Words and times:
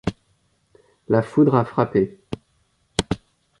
La 1.09 1.21
foudre 1.21 1.53
a 1.57 1.63
frappé. 1.63 2.17